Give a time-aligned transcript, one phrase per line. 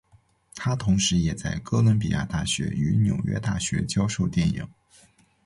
[0.55, 4.67] 他同时也在哥伦比亚大学与纽约大学教授电影。